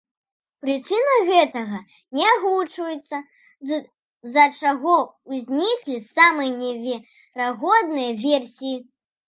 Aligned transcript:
Прычыны 0.61 1.17
гэтага 1.27 1.77
не 2.19 2.25
агучваюцца, 2.31 3.17
з-за 3.73 4.45
чаго 4.61 4.97
ўзніклі 5.37 5.97
самыя 6.09 6.51
неверагодныя 6.67 8.11
версіі. 8.29 8.77